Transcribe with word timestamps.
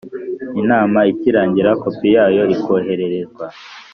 inama 0.61 0.99
ikirangira 1.11 1.69
kopi 1.81 2.07
yayo 2.15 2.43
ikohererezwa 2.55 3.45